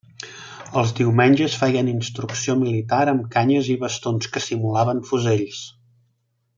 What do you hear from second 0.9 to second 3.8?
diumenges feien instrucció militar amb canyes i